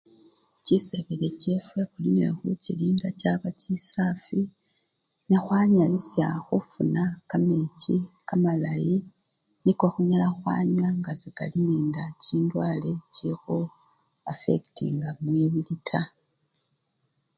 [0.65, 4.43] Chisebeke chefwe khuli nekhuchilinda chaba chisafwi
[5.29, 7.95] nekhwanyalisya khufuna kamechi
[8.27, 8.97] kamalayi
[9.63, 13.59] niko khunyala khwanywa nga sekali nende chindwale chikhu
[14.31, 16.11] affectinga mwibili taa.